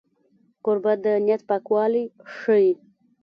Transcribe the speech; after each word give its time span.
کوربه 0.63 0.93
د 1.03 1.05
نیت 1.25 1.41
پاکوالی 1.49 2.05
ښيي. 2.35 2.71